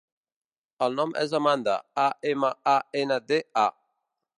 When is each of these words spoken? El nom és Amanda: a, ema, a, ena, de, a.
El 0.85 0.97
nom 1.01 1.13
és 1.25 1.37
Amanda: 1.41 1.77
a, 2.07 2.09
ema, 2.33 2.53
a, 2.77 2.77
ena, 3.05 3.23
de, 3.33 3.43
a. 3.69 3.73